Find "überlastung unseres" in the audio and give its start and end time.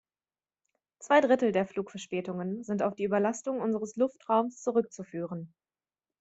3.03-3.95